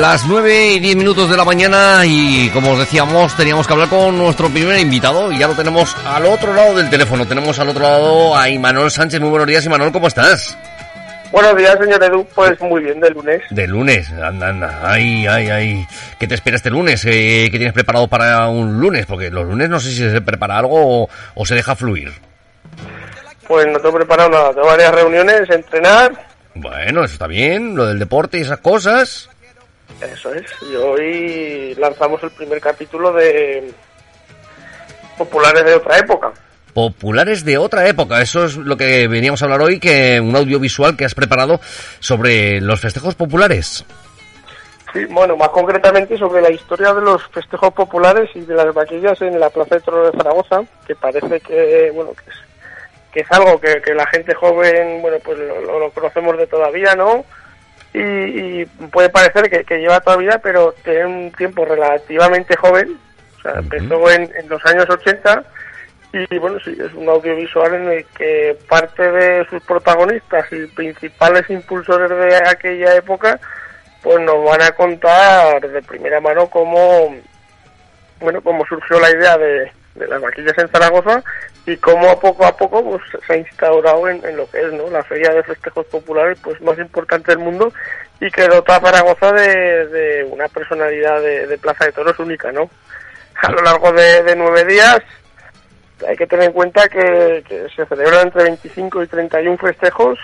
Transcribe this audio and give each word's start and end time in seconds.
Las 0.00 0.26
9 0.26 0.72
y 0.72 0.80
10 0.80 0.96
minutos 0.96 1.30
de 1.30 1.36
la 1.36 1.44
mañana 1.44 2.02
y 2.04 2.50
como 2.50 2.72
os 2.72 2.78
decíamos 2.78 3.34
teníamos 3.36 3.66
que 3.66 3.72
hablar 3.72 3.88
con 3.88 4.18
nuestro 4.18 4.48
primer 4.48 4.78
invitado 4.80 5.30
y 5.30 5.38
ya 5.38 5.46
lo 5.46 5.54
tenemos 5.54 5.96
al 6.04 6.26
otro 6.26 6.52
lado 6.52 6.74
del 6.74 6.90
teléfono. 6.90 7.26
Tenemos 7.26 7.58
al 7.58 7.68
otro 7.68 7.82
lado 7.82 8.36
a 8.36 8.48
Imanol 8.48 8.90
Sánchez. 8.90 9.20
Muy 9.20 9.30
buenos 9.30 9.46
días 9.46 9.64
Imanol, 9.64 9.92
¿cómo 9.92 10.08
estás? 10.08 10.58
Buenos 11.30 11.56
días, 11.56 11.76
señor 11.80 12.02
Edu. 12.02 12.26
Pues 12.34 12.60
muy 12.60 12.82
bien, 12.82 13.00
de 13.00 13.10
lunes. 13.10 13.42
De 13.50 13.66
lunes, 13.66 14.10
anda, 14.12 14.48
anda. 14.48 14.80
Ay, 14.84 15.26
ay, 15.26 15.48
ay. 15.48 15.86
¿Qué 16.18 16.26
te 16.26 16.34
espera 16.34 16.56
este 16.56 16.70
lunes? 16.70 17.04
Eh, 17.06 17.48
¿Qué 17.50 17.56
tienes 17.56 17.72
preparado 17.72 18.06
para 18.08 18.46
un 18.48 18.78
lunes? 18.80 19.06
Porque 19.06 19.30
los 19.30 19.46
lunes 19.46 19.68
no 19.68 19.80
sé 19.80 19.90
si 19.90 19.96
se 19.96 20.20
prepara 20.20 20.58
algo 20.58 21.02
o, 21.04 21.08
o 21.34 21.46
se 21.46 21.54
deja 21.54 21.74
fluir. 21.76 22.12
Pues 23.46 23.66
no 23.66 23.78
tengo 23.78 23.96
preparado 23.96 24.30
nada. 24.30 24.52
Tengo 24.52 24.66
varias 24.66 24.94
reuniones, 24.94 25.50
entrenar. 25.50 26.12
Bueno, 26.54 27.04
eso 27.04 27.14
está 27.14 27.26
bien, 27.26 27.74
lo 27.76 27.86
del 27.86 27.98
deporte 27.98 28.38
y 28.38 28.42
esas 28.42 28.58
cosas. 28.58 29.28
Eso 30.00 30.32
es. 30.32 30.44
Y 30.62 30.76
hoy 30.76 31.74
lanzamos 31.74 32.22
el 32.22 32.30
primer 32.30 32.60
capítulo 32.60 33.12
de 33.12 33.72
Populares 35.16 35.64
de 35.64 35.74
otra 35.74 35.98
época. 35.98 36.32
Populares 36.72 37.44
de 37.44 37.56
otra 37.56 37.86
época, 37.86 38.20
eso 38.20 38.44
es 38.44 38.56
lo 38.56 38.76
que 38.76 39.06
veníamos 39.06 39.40
a 39.40 39.44
hablar 39.44 39.62
hoy, 39.62 39.78
que 39.78 40.20
un 40.20 40.34
audiovisual 40.34 40.96
que 40.96 41.04
has 41.04 41.14
preparado 41.14 41.60
sobre 42.00 42.60
los 42.60 42.80
festejos 42.80 43.14
populares. 43.14 43.84
Sí, 44.92 45.04
bueno, 45.06 45.36
más 45.36 45.50
concretamente 45.50 46.18
sobre 46.18 46.42
la 46.42 46.50
historia 46.50 46.92
de 46.92 47.00
los 47.00 47.22
festejos 47.28 47.72
populares 47.72 48.28
y 48.34 48.40
de 48.40 48.54
las 48.54 48.74
vaquillas 48.74 49.20
en 49.22 49.38
la 49.38 49.50
Plaza 49.50 49.76
de 49.76 49.80
Toros 49.82 50.12
de 50.12 50.18
Zaragoza, 50.18 50.62
que 50.86 50.96
parece 50.96 51.40
que, 51.40 51.92
bueno, 51.94 52.12
que 52.12 52.30
es, 52.30 52.36
que 53.14 53.20
es 53.20 53.30
algo 53.30 53.60
que, 53.60 53.80
que 53.80 53.94
la 53.94 54.06
gente 54.08 54.34
joven, 54.34 55.00
bueno, 55.00 55.18
pues 55.24 55.38
lo, 55.38 55.78
lo 55.78 55.90
conocemos 55.92 56.36
de 56.36 56.48
todavía, 56.48 56.96
¿no? 56.96 57.24
Y, 57.92 58.00
y 58.00 58.66
puede 58.90 59.08
parecer 59.08 59.48
que, 59.48 59.64
que, 59.64 59.78
lleva 59.78 60.00
todavía, 60.00 60.40
pero 60.42 60.74
tiene 60.82 61.06
un 61.06 61.32
tiempo 61.32 61.64
relativamente 61.64 62.56
joven, 62.56 62.98
o 63.38 63.42
sea, 63.42 63.52
empezó 63.60 64.10
en, 64.10 64.28
en 64.36 64.48
los 64.48 64.66
años 64.66 64.90
80 64.90 65.44
y 66.12 66.38
bueno, 66.38 66.58
sí, 66.64 66.76
es 66.78 66.92
un 66.94 67.08
audiovisual 67.08 67.74
en 67.74 67.88
el 67.88 68.04
que 68.16 68.56
parte 68.68 69.10
de 69.10 69.46
sus 69.48 69.62
protagonistas 69.62 70.52
y 70.52 70.66
principales 70.66 71.48
impulsores 71.48 72.10
de 72.10 72.36
aquella 72.48 72.96
época, 72.96 73.38
pues 74.02 74.20
nos 74.20 74.44
van 74.44 74.62
a 74.62 74.72
contar 74.72 75.60
de 75.60 75.82
primera 75.82 76.20
mano 76.20 76.48
cómo, 76.48 77.14
bueno, 78.20 78.42
cómo 78.42 78.64
surgió 78.66 78.98
la 78.98 79.10
idea 79.10 79.38
de, 79.38 79.70
de 79.94 80.08
las 80.08 80.20
vaquillas 80.20 80.58
en 80.58 80.68
Zaragoza 80.68 81.22
y 81.66 81.76
cómo 81.78 82.18
poco 82.20 82.44
a 82.44 82.56
poco 82.56 82.82
pues, 82.84 83.02
se 83.26 83.32
ha 83.32 83.36
instaurado 83.36 84.08
en, 84.08 84.24
en, 84.24 84.36
lo 84.36 84.48
que 84.50 84.60
es 84.60 84.72
no 84.72 84.90
la 84.90 85.02
feria 85.02 85.32
de 85.32 85.42
festejos 85.42 85.86
populares 85.86 86.38
pues 86.42 86.60
más 86.60 86.78
importante 86.78 87.32
del 87.32 87.38
mundo 87.38 87.72
y 88.20 88.30
que 88.30 88.46
dota 88.48 88.76
a 88.76 88.80
Zaragoza 88.80 89.32
de, 89.32 89.86
de 89.86 90.24
una 90.24 90.46
personalidad 90.48 91.20
de, 91.20 91.46
de, 91.46 91.58
Plaza 91.58 91.86
de 91.86 91.92
Toros 91.92 92.18
única, 92.18 92.52
¿no? 92.52 92.68
A 93.42 93.50
lo 93.50 93.62
largo 93.62 93.92
de, 93.92 94.22
de 94.22 94.36
nueve 94.36 94.64
días 94.64 95.00
hay 96.06 96.16
que 96.16 96.26
tener 96.26 96.46
en 96.46 96.52
cuenta 96.52 96.88
que, 96.88 97.42
que, 97.48 97.66
se 97.74 97.86
celebran 97.86 98.26
entre 98.26 98.44
25 98.44 99.02
y 99.02 99.06
31 99.06 99.58
festejos 99.58 100.18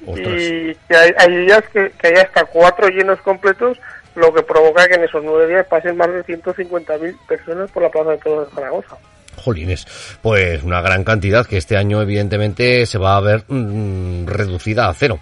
y 0.00 0.74
que 0.74 0.96
hay, 0.96 1.12
hay 1.18 1.36
días 1.44 1.62
que, 1.72 1.90
que, 1.90 2.08
hay 2.08 2.14
hasta 2.14 2.44
cuatro 2.44 2.88
llenos 2.88 3.20
completos, 3.20 3.78
lo 4.14 4.32
que 4.32 4.42
provoca 4.42 4.86
que 4.86 4.94
en 4.94 5.04
esos 5.04 5.22
nueve 5.22 5.48
días 5.48 5.66
pasen 5.66 5.96
más 5.96 6.08
de 6.08 6.24
150.000 6.24 7.26
personas 7.26 7.70
por 7.70 7.82
la 7.82 7.90
Plaza 7.90 8.10
de 8.12 8.18
Toros 8.18 8.48
de 8.48 8.54
Zaragoza. 8.54 8.96
Jolines, 9.36 10.18
pues 10.22 10.62
una 10.62 10.80
gran 10.80 11.04
cantidad 11.04 11.46
que 11.46 11.56
este 11.56 11.76
año 11.76 12.02
evidentemente 12.02 12.86
se 12.86 12.98
va 12.98 13.16
a 13.16 13.20
ver 13.20 13.44
mmm, 13.48 14.26
reducida 14.26 14.88
a 14.88 14.94
cero. 14.94 15.18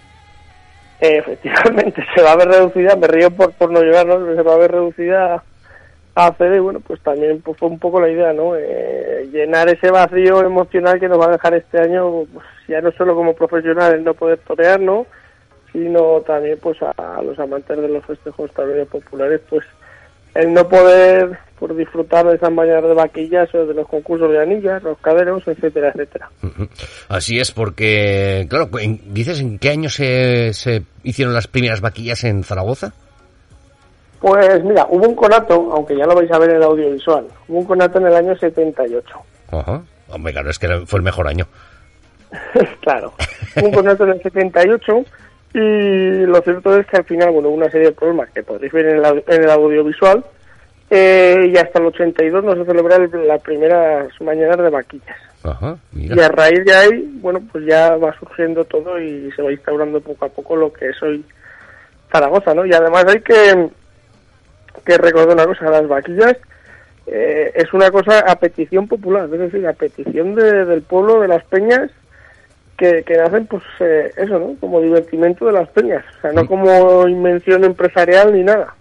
Efectivamente, 0.99 2.03
se 2.15 2.21
va 2.21 2.31
a 2.31 2.37
ver 2.37 2.47
reducida, 2.47 2.95
me 2.95 3.07
río 3.07 3.29
por, 3.31 3.53
por 3.53 3.71
no 3.71 3.81
llevarnos, 3.81 4.35
se 4.35 4.41
va 4.41 4.53
a 4.53 4.57
ver 4.57 4.71
reducida 4.71 5.43
a 6.15 6.33
cero 6.37 6.55
y 6.55 6.59
bueno, 6.59 6.79
pues 6.79 7.01
también 7.01 7.41
pues, 7.41 7.57
fue 7.57 7.67
un 7.67 7.79
poco 7.79 7.99
la 7.99 8.09
idea, 8.09 8.31
¿no? 8.31 8.55
Eh, 8.55 9.27
llenar 9.31 9.67
ese 9.67 9.91
vacío 9.91 10.41
emocional 10.41 10.99
que 10.99 11.09
nos 11.09 11.19
va 11.19 11.25
a 11.25 11.33
dejar 11.33 11.53
este 11.55 11.79
año, 11.79 12.23
pues, 12.33 12.45
ya 12.67 12.79
no 12.81 12.91
solo 12.93 13.15
como 13.15 13.35
profesionales 13.35 14.01
no 14.01 14.13
poder 14.13 14.39
torear, 14.39 14.79
¿no? 14.79 15.05
Sino 15.73 16.21
también 16.21 16.57
pues 16.61 16.81
a, 16.81 16.91
a 16.91 17.21
los 17.21 17.37
amantes 17.37 17.77
de 17.77 17.89
los 17.89 18.05
festejos 18.05 18.49
también 18.53 18.85
populares, 18.85 19.41
pues 19.49 19.65
el 20.35 20.53
no 20.53 20.67
poder 20.67 21.39
por 21.57 21.75
disfrutar 21.75 22.27
de 22.27 22.35
esas 22.35 22.51
mañanas 22.51 22.83
de 22.83 22.93
vaquillas 22.93 23.53
o 23.55 23.65
de 23.65 23.73
los 23.73 23.87
concursos 23.87 24.29
de 24.29 24.41
anillas, 24.41 24.83
los 24.83 24.97
caderos, 24.99 25.47
etcétera, 25.47 25.89
etcétera. 25.89 26.29
Así 27.07 27.39
es, 27.39 27.51
porque, 27.51 28.45
claro, 28.49 28.69
¿dices 29.07 29.39
en 29.39 29.57
qué 29.57 29.69
año 29.69 29.89
se, 29.89 30.53
se 30.53 30.83
hicieron 31.03 31.33
las 31.33 31.47
primeras 31.47 31.79
vaquillas 31.79 32.25
en 32.25 32.43
Zaragoza? 32.43 32.93
Pues 34.19 34.63
mira, 34.63 34.85
hubo 34.89 35.07
un 35.07 35.15
conato, 35.15 35.53
aunque 35.71 35.95
ya 35.95 36.05
lo 36.05 36.15
vais 36.15 36.31
a 36.31 36.39
ver 36.39 36.49
en 36.49 36.55
el 36.57 36.63
audiovisual, 36.63 37.25
hubo 37.47 37.59
un 37.59 37.65
conato 37.65 37.99
en 37.99 38.07
el 38.07 38.15
año 38.15 38.35
78. 38.35 39.17
Ajá, 39.51 39.81
hombre, 40.09 40.33
claro, 40.33 40.49
es 40.49 40.59
que 40.59 40.67
fue 40.85 40.99
el 40.99 41.03
mejor 41.03 41.27
año. 41.27 41.45
claro, 42.81 43.13
hubo 43.55 43.67
un 43.67 43.73
conato 43.73 44.03
en 44.03 44.11
el 44.11 44.21
78 44.21 45.05
y 45.57 46.25
lo 46.25 46.41
cierto 46.41 46.77
es 46.77 46.85
que 46.87 46.97
al 46.97 47.05
final, 47.05 47.31
bueno, 47.31 47.47
hubo 47.47 47.55
una 47.55 47.71
serie 47.71 47.87
de 47.87 47.93
problemas 47.93 48.29
que 48.31 48.43
podréis 48.43 48.73
ver 48.73 48.87
en 48.87 48.97
el, 48.97 49.23
en 49.25 49.43
el 49.43 49.49
audiovisual 49.49 50.23
eh, 50.89 51.49
y 51.49 51.57
hasta 51.57 51.79
el 51.79 51.85
82 51.85 52.43
no 52.43 52.55
se 52.55 52.65
celebra 52.65 52.97
las 52.97 53.41
primeras 53.41 54.09
mañanas 54.19 54.57
de 54.57 54.69
vaquillas. 54.69 55.17
Ajá, 55.43 55.77
y 55.93 56.19
a 56.19 56.27
raíz 56.27 56.65
de 56.65 56.73
ahí, 56.73 57.19
bueno, 57.21 57.41
pues 57.51 57.65
ya 57.65 57.95
va 57.95 58.17
surgiendo 58.19 58.65
todo 58.65 58.99
y 58.99 59.31
se 59.31 59.41
va 59.41 59.51
instaurando 59.51 60.01
poco 60.01 60.25
a 60.25 60.29
poco 60.29 60.55
lo 60.55 60.73
que 60.73 60.89
es 60.89 61.01
hoy 61.01 61.23
Zaragoza, 62.11 62.53
¿no? 62.53 62.65
Y 62.65 62.73
además 62.73 63.05
hay 63.07 63.21
que, 63.21 63.69
que 64.85 64.97
recordar 64.97 65.35
una 65.35 65.45
cosa, 65.45 65.69
las 65.69 65.87
vaquillas 65.87 66.35
eh, 67.07 67.51
es 67.55 67.71
una 67.73 67.91
cosa 67.91 68.19
a 68.19 68.35
petición 68.37 68.87
popular, 68.87 69.29
es 69.31 69.39
decir, 69.39 69.65
a 69.67 69.73
petición 69.73 70.35
de, 70.35 70.65
del 70.65 70.81
pueblo, 70.81 71.21
de 71.21 71.27
las 71.27 71.45
peñas, 71.45 71.91
que, 72.77 73.03
que 73.03 73.17
nacen, 73.17 73.47
pues, 73.47 73.63
eh, 73.79 74.11
eso, 74.17 74.39
¿no? 74.39 74.55
Como 74.59 74.81
divertimento 74.81 75.45
de 75.45 75.53
las 75.53 75.69
peñas, 75.69 76.03
o 76.17 76.21
sea, 76.21 76.31
no 76.31 76.45
como 76.45 77.07
invención 77.07 77.63
empresarial 77.63 78.33
ni 78.33 78.43
nada. 78.43 78.75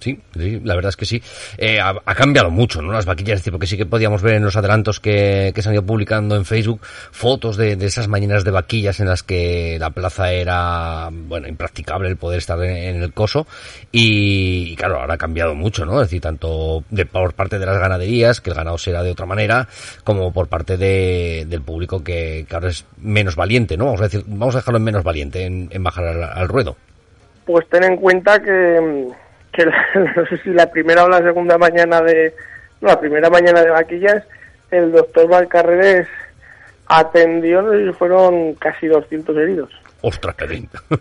Sí, 0.00 0.18
sí, 0.34 0.60
la 0.64 0.74
verdad 0.74 0.88
es 0.88 0.96
que 0.96 1.04
sí. 1.04 1.22
Eh, 1.58 1.78
ha, 1.78 2.14
cambiado 2.14 2.50
mucho, 2.50 2.80
¿no? 2.80 2.90
Las 2.92 3.04
vaquillas, 3.04 3.42
porque 3.50 3.66
sí 3.66 3.76
que 3.76 3.86
podíamos 3.86 4.22
ver 4.22 4.34
en 4.34 4.44
los 4.44 4.56
adelantos 4.56 4.98
que, 4.98 5.52
que 5.54 5.62
se 5.62 5.68
han 5.68 5.74
ido 5.74 5.84
publicando 5.84 6.36
en 6.36 6.46
Facebook 6.46 6.80
fotos 6.82 7.56
de, 7.58 7.76
de, 7.76 7.86
esas 7.86 8.08
mañanas 8.08 8.42
de 8.42 8.50
vaquillas 8.50 8.98
en 9.00 9.08
las 9.08 9.22
que 9.22 9.76
la 9.78 9.90
plaza 9.90 10.32
era, 10.32 11.10
bueno, 11.12 11.48
impracticable 11.48 12.08
el 12.08 12.16
poder 12.16 12.38
estar 12.38 12.62
en, 12.64 12.96
en 12.96 13.02
el 13.02 13.12
coso. 13.12 13.46
Y, 13.92 14.70
y, 14.70 14.76
claro, 14.76 15.00
ahora 15.00 15.14
ha 15.14 15.18
cambiado 15.18 15.54
mucho, 15.54 15.84
¿no? 15.84 16.00
Es 16.00 16.08
decir, 16.08 16.22
tanto 16.22 16.82
de, 16.90 17.04
por 17.04 17.34
parte 17.34 17.58
de 17.58 17.66
las 17.66 17.78
ganaderías, 17.78 18.40
que 18.40 18.50
el 18.50 18.56
ganado 18.56 18.78
será 18.78 19.02
de 19.02 19.10
otra 19.10 19.26
manera, 19.26 19.68
como 20.02 20.32
por 20.32 20.48
parte 20.48 20.78
de, 20.78 21.44
del 21.46 21.60
público 21.60 22.02
que, 22.02 22.46
que, 22.48 22.54
ahora 22.54 22.68
es 22.68 22.86
menos 23.02 23.36
valiente, 23.36 23.76
¿no? 23.76 23.84
Vamos 23.84 24.00
a, 24.00 24.04
decir, 24.04 24.24
vamos 24.26 24.54
a 24.54 24.58
dejarlo 24.58 24.78
en 24.78 24.84
menos 24.84 25.04
valiente, 25.04 25.44
en, 25.44 25.68
en 25.70 25.82
bajar 25.82 26.06
al, 26.06 26.24
al 26.24 26.48
ruedo. 26.48 26.76
Pues 27.44 27.68
ten 27.68 27.84
en 27.84 27.96
cuenta 27.96 28.40
que 28.40 29.10
que 29.52 29.66
la, 29.66 29.86
no 30.16 30.26
sé 30.26 30.38
si 30.38 30.50
la 30.50 30.70
primera 30.70 31.04
o 31.04 31.08
la 31.08 31.22
segunda 31.22 31.58
mañana 31.58 32.00
de 32.00 32.34
no, 32.80 32.88
la 32.88 33.00
primera 33.00 33.28
mañana 33.30 33.62
de 33.62 33.70
vaquillas 33.70 34.24
el 34.70 34.92
doctor 34.92 35.28
Valcarreres 35.28 36.06
atendió 36.86 37.78
y 37.78 37.92
fueron 37.92 38.54
casi 38.54 38.86
200 38.86 39.36
heridos. 39.36 39.70
¡Ostras, 40.02 40.34
qué 40.36 40.46
bien! 40.46 40.68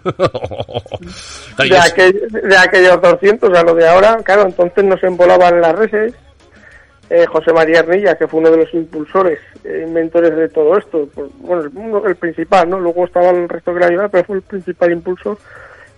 de, 1.57 1.77
aquel, 1.77 2.27
de 2.29 2.57
aquellos 2.57 3.01
200 3.01 3.57
a 3.57 3.63
lo 3.63 3.73
de 3.73 3.87
ahora, 3.87 4.17
claro, 4.23 4.43
entonces 4.43 4.83
nos 4.83 5.01
embolaban 5.03 5.61
las 5.61 5.75
reses. 5.75 6.13
Eh, 7.09 7.25
José 7.25 7.53
María 7.53 7.79
Arnilla, 7.79 8.15
que 8.15 8.27
fue 8.27 8.39
uno 8.39 8.51
de 8.51 8.57
los 8.57 8.73
impulsores, 8.73 9.39
eh, 9.63 9.85
inventores 9.87 10.35
de 10.35 10.47
todo 10.49 10.77
esto, 10.77 11.09
pues, 11.15 11.31
bueno, 11.39 11.63
el, 11.63 12.09
el, 12.09 12.15
principal, 12.17 12.69
¿no? 12.69 12.79
Luego 12.79 13.05
estaba 13.05 13.31
el 13.31 13.49
resto 13.49 13.73
que 13.73 13.79
la 13.79 13.87
ayuda, 13.87 14.09
pero 14.09 14.25
fue 14.25 14.35
el 14.35 14.41
principal 14.43 14.91
impulsor. 14.91 15.39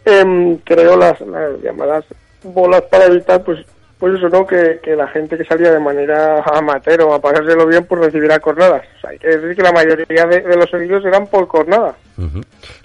Eh, 0.06 0.58
creó 0.64 0.96
las, 0.96 1.20
las 1.22 1.62
llamadas 1.62 2.06
bolas 2.44 2.82
para 2.84 3.06
evitar 3.06 3.44
pues 3.44 3.66
pues 4.02 4.16
eso, 4.16 4.30
¿no? 4.30 4.48
Que, 4.48 4.80
que 4.82 4.96
la 4.96 5.08
gente 5.10 5.38
que 5.38 5.46
salía 5.46 5.72
de 5.72 5.80
manera 5.80 6.42
amateur 6.42 7.02
o 7.04 7.14
a 7.14 7.22
pasárselo 7.22 7.68
bien, 7.68 7.86
pues 7.86 8.02
recibiera 8.02 8.40
cornadas. 8.40 8.82
O 9.04 9.08
hay 9.08 9.20
que 9.20 9.28
decir 9.28 9.56
que 9.56 9.62
la 9.62 9.72
mayoría 9.72 10.26
de, 10.26 10.56
los 10.58 10.74
heridos 10.74 11.06
eran 11.06 11.28
por 11.28 11.48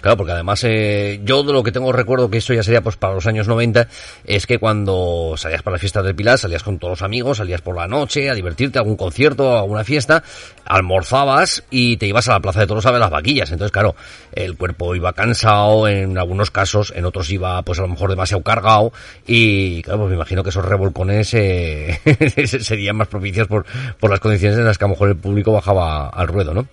Claro, 0.01 0.17
porque 0.17 0.31
además 0.31 0.63
eh, 0.63 1.19
yo 1.23 1.43
de 1.43 1.53
lo 1.53 1.63
que 1.63 1.71
tengo 1.71 1.91
recuerdo, 1.91 2.29
que 2.29 2.37
esto 2.37 2.53
ya 2.53 2.63
sería 2.63 2.81
pues 2.81 2.95
para 2.95 3.13
los 3.13 3.27
años 3.27 3.47
90, 3.47 3.87
es 4.25 4.45
que 4.47 4.57
cuando 4.57 5.35
salías 5.37 5.61
para 5.61 5.75
las 5.75 5.81
fiestas 5.81 6.03
del 6.03 6.15
Pilar, 6.15 6.37
salías 6.37 6.63
con 6.63 6.79
todos 6.79 6.91
los 6.91 7.01
amigos, 7.01 7.37
salías 7.37 7.61
por 7.61 7.75
la 7.75 7.87
noche 7.87 8.29
a 8.29 8.33
divertirte, 8.33 8.79
a 8.79 8.81
algún 8.81 8.97
concierto, 8.97 9.55
a 9.55 9.59
alguna 9.59 9.83
fiesta, 9.83 10.23
almorzabas 10.65 11.63
y 11.69 11.97
te 11.97 12.07
ibas 12.07 12.27
a 12.29 12.33
la 12.33 12.39
Plaza 12.39 12.61
de 12.61 12.67
Toros 12.67 12.85
a 12.85 12.91
ver 12.91 12.99
las 12.99 13.11
vaquillas. 13.11 13.51
Entonces, 13.51 13.71
claro, 13.71 13.95
el 14.33 14.57
cuerpo 14.57 14.95
iba 14.95 15.13
cansado 15.13 15.87
en 15.87 16.17
algunos 16.17 16.51
casos, 16.51 16.93
en 16.95 17.05
otros 17.05 17.29
iba 17.29 17.61
pues 17.61 17.79
a 17.79 17.83
lo 17.83 17.89
mejor 17.89 18.09
demasiado 18.09 18.43
cargado 18.43 18.91
y 19.25 19.81
claro, 19.83 19.99
pues 19.99 20.09
me 20.09 20.15
imagino 20.15 20.43
que 20.43 20.49
esos 20.49 20.65
revolcones 20.65 21.33
eh, 21.33 21.99
serían 22.61 22.95
más 22.95 23.07
propicios 23.07 23.47
por, 23.47 23.65
por 23.99 24.09
las 24.09 24.19
condiciones 24.19 24.57
en 24.57 24.65
las 24.65 24.77
que 24.77 24.85
a 24.85 24.87
lo 24.87 24.93
mejor 24.93 25.09
el 25.09 25.17
público 25.17 25.51
bajaba 25.51 26.09
al 26.09 26.27
ruedo, 26.27 26.53
¿no? 26.53 26.67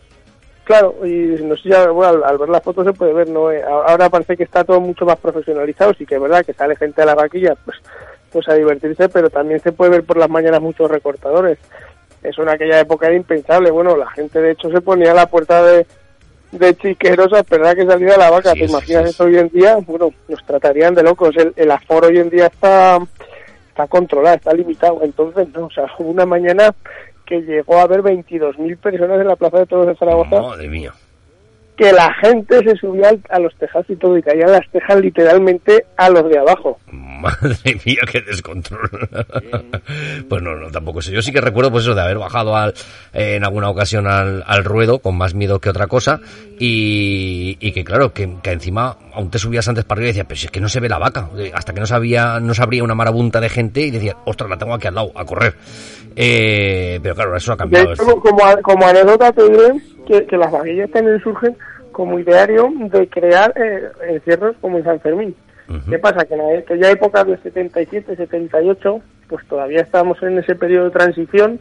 Claro, 0.64 0.96
y 1.04 1.42
no 1.42 1.56
sé 1.56 1.68
ya, 1.68 1.90
bueno, 1.90 2.24
al, 2.24 2.38
ver 2.38 2.48
las 2.48 2.62
fotos 2.62 2.86
se 2.86 2.94
puede 2.94 3.12
ver, 3.12 3.28
¿no? 3.28 3.52
Eh, 3.52 3.62
ahora 3.62 4.08
parece 4.08 4.34
que 4.34 4.44
está 4.44 4.64
todo 4.64 4.80
mucho 4.80 5.04
más 5.04 5.18
profesionalizado, 5.18 5.92
sí 5.92 6.06
que 6.06 6.14
es 6.14 6.20
verdad 6.20 6.44
que 6.44 6.54
sale 6.54 6.74
gente 6.74 7.02
a 7.02 7.06
la 7.06 7.14
vaquilla, 7.14 7.54
pues, 7.66 7.76
pues 8.32 8.48
a 8.48 8.54
divertirse, 8.54 9.10
pero 9.10 9.28
también 9.28 9.60
se 9.60 9.72
puede 9.72 9.90
ver 9.90 10.04
por 10.04 10.16
las 10.16 10.30
mañanas 10.30 10.62
muchos 10.62 10.90
recortadores. 10.90 11.58
Eso 12.22 12.42
en 12.42 12.48
aquella 12.48 12.80
época 12.80 13.06
era 13.06 13.14
impensable, 13.14 13.70
bueno, 13.70 13.94
la 13.94 14.08
gente 14.10 14.40
de 14.40 14.52
hecho 14.52 14.70
se 14.70 14.80
ponía 14.80 15.10
a 15.10 15.14
la 15.14 15.26
puerta 15.26 15.62
de, 15.62 15.86
de 16.52 16.74
chiqueros 16.76 17.30
a 17.34 17.40
esperar 17.40 17.76
que 17.76 17.84
saliera 17.84 18.16
la 18.16 18.30
vaca, 18.30 18.54
¿te 18.54 18.64
imaginas 18.64 19.10
eso 19.10 19.24
hoy 19.24 19.36
en 19.36 19.48
día? 19.50 19.76
Bueno, 19.86 20.14
nos 20.28 20.46
tratarían 20.46 20.94
de 20.94 21.02
locos, 21.02 21.36
el, 21.36 21.52
el 21.56 21.70
aforo 21.70 22.08
hoy 22.08 22.20
en 22.20 22.30
día 22.30 22.46
está, 22.46 22.98
está 23.68 23.86
controlado, 23.86 24.36
está 24.36 24.54
limitado, 24.54 25.00
entonces, 25.02 25.46
no, 25.50 25.66
o 25.66 25.70
sea, 25.70 25.84
una 25.98 26.24
mañana 26.24 26.74
que 27.26 27.40
llegó 27.40 27.78
a 27.78 27.82
haber 27.82 28.00
22.000 28.00 28.76
personas 28.78 29.20
en 29.20 29.28
la 29.28 29.36
Plaza 29.36 29.58
de 29.58 29.66
Toros 29.66 29.86
de 29.86 29.96
Zaragoza. 29.96 30.40
Madre 30.40 30.68
mía. 30.68 30.92
Que 31.76 31.92
la 31.92 32.12
gente 32.14 32.60
se 32.60 32.76
subía 32.76 33.10
a 33.30 33.38
los 33.40 33.54
tejados 33.56 33.90
y 33.90 33.96
todo, 33.96 34.16
y 34.16 34.22
caían 34.22 34.52
las 34.52 34.68
tejas 34.70 35.00
literalmente 35.00 35.84
a 35.96 36.08
los 36.08 36.28
de 36.28 36.38
abajo. 36.38 36.78
Madre 36.92 37.80
mía, 37.84 38.02
qué 38.10 38.20
descontrol. 38.20 38.88
pues 40.28 40.42
no, 40.42 40.54
no, 40.54 40.70
tampoco 40.70 41.02
sé. 41.02 41.12
Yo 41.12 41.22
sí 41.22 41.32
que 41.32 41.40
recuerdo 41.40 41.70
pues 41.70 41.84
eso 41.84 41.94
de 41.94 42.02
haber 42.02 42.18
bajado 42.18 42.54
al, 42.54 42.74
eh, 43.12 43.36
en 43.36 43.44
alguna 43.44 43.70
ocasión 43.70 44.06
al, 44.06 44.44
al, 44.46 44.64
ruedo 44.64 44.98
con 44.98 45.16
más 45.16 45.34
miedo 45.34 45.58
que 45.58 45.70
otra 45.70 45.86
cosa 45.86 46.20
y, 46.58 47.56
y 47.60 47.72
que 47.72 47.82
claro, 47.82 48.12
que, 48.12 48.36
que, 48.42 48.52
encima 48.52 48.96
aún 49.12 49.30
te 49.30 49.38
subías 49.38 49.66
antes 49.66 49.84
para 49.84 49.98
arriba 49.98 50.08
y 50.08 50.12
decías, 50.12 50.26
pero 50.28 50.38
si 50.38 50.46
es 50.46 50.52
que 50.52 50.60
no 50.60 50.68
se 50.68 50.80
ve 50.80 50.88
la 50.88 50.98
vaca. 50.98 51.30
Hasta 51.54 51.72
que 51.72 51.80
no 51.80 51.86
sabía, 51.86 52.40
no 52.40 52.54
se 52.54 52.62
abría 52.62 52.84
una 52.84 52.94
marabunta 52.94 53.40
de 53.40 53.48
gente 53.48 53.80
y 53.80 53.90
decías, 53.90 54.16
ostras, 54.26 54.50
la 54.50 54.58
tengo 54.58 54.74
aquí 54.74 54.86
al 54.86 54.94
lado, 54.94 55.10
a 55.14 55.24
correr. 55.24 55.54
Eh, 56.16 57.00
pero 57.02 57.14
claro, 57.14 57.36
eso 57.36 57.52
ha 57.52 57.56
cambiado. 57.56 57.92
Hecho, 57.92 58.04
como, 58.04 58.42
como 58.62 58.86
anécdota 58.86 59.32
te 59.32 59.48
diré 59.48 59.93
que, 60.04 60.26
que 60.26 60.36
las 60.36 60.50
vaquillas 60.52 60.90
también 60.90 61.20
surgen 61.20 61.56
como 61.92 62.18
ideario 62.18 62.72
de 62.90 63.08
crear 63.08 63.52
eh, 63.56 63.88
encierros 64.08 64.56
como 64.60 64.78
en 64.78 64.84
San 64.84 65.00
Fermín. 65.00 65.34
Uh 65.68 65.74
-huh. 65.74 65.90
¿Qué 65.90 65.98
pasa? 65.98 66.24
Que 66.26 66.34
en 66.34 66.58
aquella 66.58 66.90
época 66.90 67.24
de 67.24 67.38
77, 67.38 68.16
78, 68.16 69.00
pues 69.28 69.46
todavía 69.46 69.80
estábamos 69.80 70.22
en 70.22 70.38
ese 70.38 70.54
periodo 70.54 70.86
de 70.86 70.90
transición 70.90 71.58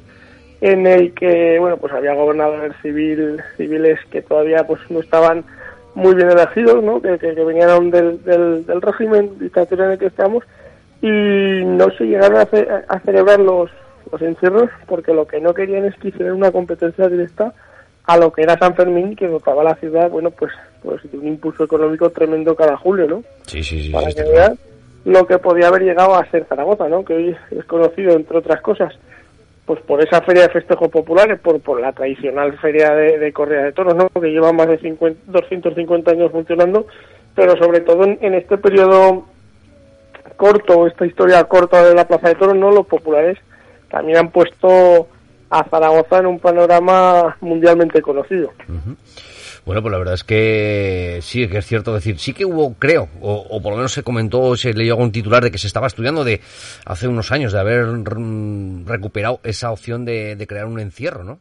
en 0.61 0.87
el 0.87 1.13
que, 1.13 1.57
bueno, 1.59 1.77
pues 1.77 1.93
había 1.93 2.13
gobernadores 2.13 2.73
civil, 2.81 3.41
civiles 3.57 3.99
que 4.11 4.21
todavía 4.21 4.65
pues 4.65 4.79
no 4.89 4.99
estaban 4.99 5.43
muy 5.95 6.15
bien 6.15 6.31
elegidos, 6.31 6.83
¿no? 6.83 7.01
Que, 7.01 7.17
que, 7.19 7.35
que 7.35 7.43
venían 7.43 7.91
del, 7.91 8.23
del, 8.23 8.65
del 8.65 8.81
régimen 8.81 9.37
dictatorial 9.39 9.87
en 9.87 9.93
el 9.93 9.99
que 9.99 10.07
estamos 10.07 10.43
y 11.01 11.65
no 11.65 11.91
se 11.91 12.05
llegaron 12.05 12.37
a, 12.37 12.43
hacer, 12.43 12.85
a 12.87 12.99
celebrar 13.01 13.39
los, 13.39 13.69
los 14.11 14.21
encierros 14.21 14.69
porque 14.87 15.13
lo 15.13 15.27
que 15.27 15.41
no 15.41 15.53
querían 15.53 15.85
es 15.85 15.95
que 15.97 16.07
hicieran 16.07 16.35
una 16.35 16.51
competencia 16.51 17.09
directa 17.09 17.53
a 18.05 18.17
lo 18.17 18.31
que 18.31 18.43
era 18.43 18.57
San 18.57 18.75
Fermín 18.75 19.15
que 19.15 19.27
dotaba 19.27 19.63
la 19.63 19.75
ciudad, 19.75 20.09
bueno, 20.09 20.31
pues, 20.31 20.51
pues 20.81 21.01
de 21.11 21.17
un 21.17 21.27
impulso 21.27 21.63
económico 21.63 22.09
tremendo 22.09 22.55
cada 22.55 22.75
julio, 22.77 23.07
¿no? 23.07 23.23
Sí, 23.47 23.63
sí, 23.63 23.83
sí. 23.83 23.89
Para 23.91 24.09
sí, 24.09 24.15
que 24.15 24.23
vean 24.23 24.57
lo 25.05 25.25
que 25.25 25.37
podía 25.37 25.67
haber 25.67 25.83
llegado 25.83 26.15
a 26.15 26.25
ser 26.29 26.45
Zaragoza, 26.45 26.87
¿no? 26.87 27.03
Que 27.03 27.13
hoy 27.13 27.35
es 27.51 27.65
conocido, 27.65 28.13
entre 28.13 28.37
otras 28.37 28.61
cosas, 28.61 28.93
pues 29.65 29.79
por 29.81 30.01
esa 30.01 30.21
feria 30.21 30.43
de 30.43 30.49
festejos 30.49 30.89
populares, 30.89 31.39
por, 31.39 31.59
por 31.61 31.79
la 31.79 31.93
tradicional 31.93 32.57
feria 32.59 32.93
de, 32.93 33.17
de 33.17 33.33
corrida 33.33 33.63
de 33.63 33.73
toros, 33.73 33.95
¿no? 33.95 34.09
Que 34.09 34.31
lleva 34.31 34.51
más 34.51 34.67
de 34.67 34.77
50, 34.79 35.31
250 35.31 36.11
años 36.11 36.31
funcionando, 36.31 36.87
pero 37.35 37.55
sobre 37.57 37.81
todo 37.81 38.03
en, 38.03 38.17
en 38.21 38.33
este 38.33 38.57
periodo 38.57 39.25
corto, 40.35 40.87
esta 40.87 41.05
historia 41.05 41.43
corta 41.45 41.83
de 41.83 41.95
la 41.95 42.07
Plaza 42.07 42.29
de 42.29 42.35
Toros, 42.35 42.55
¿no? 42.55 42.71
Los 42.71 42.87
populares 42.87 43.37
también 43.89 44.17
han 44.17 44.31
puesto 44.31 45.07
a 45.53 45.63
Zaragoza 45.69 46.17
en 46.17 46.25
un 46.25 46.39
panorama 46.39 47.37
mundialmente 47.41 48.01
conocido. 48.01 48.51
Uh 48.67 48.73
-huh. 48.73 48.95
Bueno, 49.65 49.81
pues 49.81 49.91
la 49.93 49.97
verdad 49.97 50.15
es 50.15 50.23
que 50.25 51.19
sí, 51.21 51.47
que 51.47 51.59
es 51.59 51.65
cierto 51.65 51.93
decir, 51.93 52.19
sí 52.19 52.33
que 52.33 52.43
hubo, 52.43 52.73
creo, 52.73 53.07
o, 53.21 53.33
o, 53.49 53.61
por 53.61 53.71
lo 53.71 53.77
menos 53.77 53.93
se 53.93 54.03
comentó, 54.03 54.57
se 54.57 54.73
leyó 54.73 54.93
algún 54.93 55.13
titular 55.13 55.41
de 55.41 55.51
que 55.51 55.57
se 55.57 55.67
estaba 55.67 55.87
estudiando 55.87 56.25
de 56.25 56.41
hace 56.85 57.07
unos 57.07 57.31
años 57.31 57.53
de 57.53 57.59
haber 57.59 57.85
recuperado 58.85 59.39
esa 59.43 59.71
opción 59.71 60.03
de, 60.03 60.35
de 60.35 60.47
crear 60.47 60.65
un 60.65 60.79
encierro, 60.79 61.23
¿no? 61.23 61.39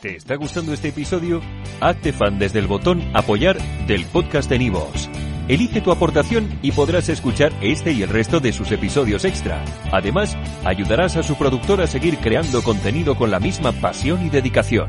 ¿Te 0.00 0.16
está 0.16 0.36
gustando 0.36 0.72
este 0.72 0.88
episodio? 0.88 1.42
Hazte 1.82 2.14
fan 2.14 2.38
desde 2.38 2.58
el 2.58 2.66
botón 2.66 3.02
apoyar 3.12 3.58
del 3.86 4.06
podcast 4.06 4.48
de 4.48 4.58
Nivos. 4.58 5.10
Elige 5.50 5.80
tu 5.80 5.90
aportación 5.90 6.48
y 6.62 6.70
podrás 6.70 7.08
escuchar 7.08 7.52
este 7.60 7.90
y 7.90 8.04
el 8.04 8.08
resto 8.08 8.38
de 8.38 8.52
sus 8.52 8.70
episodios 8.70 9.24
extra. 9.24 9.64
Además, 9.90 10.36
ayudarás 10.64 11.16
a 11.16 11.24
su 11.24 11.34
productor 11.34 11.80
a 11.80 11.88
seguir 11.88 12.18
creando 12.18 12.62
contenido 12.62 13.16
con 13.16 13.32
la 13.32 13.40
misma 13.40 13.72
pasión 13.72 14.24
y 14.24 14.30
dedicación. 14.30 14.88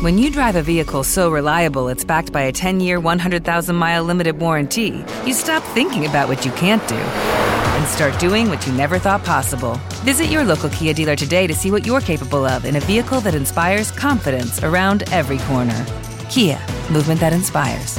When 0.00 0.16
you 0.16 0.30
drive 0.30 0.56
a 0.56 0.62
vehicle 0.62 1.04
so 1.04 1.30
reliable 1.30 1.92
it's 1.92 2.02
backed 2.02 2.32
by 2.32 2.44
a 2.44 2.52
10-year, 2.52 2.98
100,000-mile 2.98 4.04
limited 4.04 4.40
warranty, 4.40 5.04
you 5.26 5.34
stop 5.34 5.62
thinking 5.74 6.06
about 6.06 6.30
what 6.30 6.46
you 6.46 6.52
can't 6.52 6.82
do 6.88 6.96
and 6.96 7.86
start 7.88 8.18
doing 8.18 8.48
what 8.48 8.66
you 8.66 8.72
never 8.72 8.98
thought 8.98 9.22
possible. 9.22 9.78
Visit 10.06 10.30
your 10.30 10.44
local 10.44 10.70
Kia 10.70 10.94
dealer 10.94 11.14
today 11.14 11.46
to 11.46 11.52
see 11.52 11.70
what 11.70 11.84
you're 11.84 12.00
capable 12.00 12.46
of 12.46 12.64
in 12.64 12.76
a 12.76 12.80
vehicle 12.80 13.20
that 13.20 13.34
inspires 13.34 13.90
confidence 13.90 14.64
around 14.64 15.02
every 15.12 15.38
corner. 15.40 15.84
Kia, 16.30 16.58
movement 16.90 17.20
that 17.20 17.34
inspires. 17.34 17.98